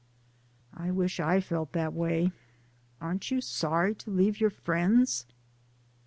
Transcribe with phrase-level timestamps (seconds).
[0.73, 2.31] "I wish I felt that way;
[2.99, 5.27] aren't you sorry to leave your friends?"